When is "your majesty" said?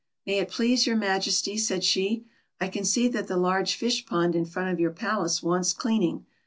0.87-1.59